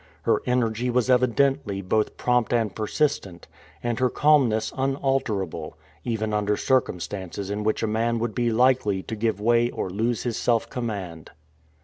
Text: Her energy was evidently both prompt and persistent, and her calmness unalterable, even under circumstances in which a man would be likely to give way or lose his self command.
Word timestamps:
Her 0.23 0.41
energy 0.47 0.89
was 0.89 1.11
evidently 1.11 1.79
both 1.83 2.17
prompt 2.17 2.51
and 2.53 2.73
persistent, 2.75 3.47
and 3.83 3.99
her 3.99 4.09
calmness 4.09 4.73
unalterable, 4.75 5.77
even 6.03 6.33
under 6.33 6.57
circumstances 6.57 7.51
in 7.51 7.63
which 7.63 7.83
a 7.83 7.87
man 7.87 8.17
would 8.17 8.33
be 8.33 8.51
likely 8.51 9.03
to 9.03 9.15
give 9.15 9.39
way 9.39 9.69
or 9.69 9.91
lose 9.91 10.23
his 10.23 10.37
self 10.37 10.67
command. 10.71 11.29